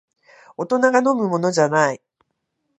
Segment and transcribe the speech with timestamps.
[0.57, 2.01] 大人が飲むものじゃない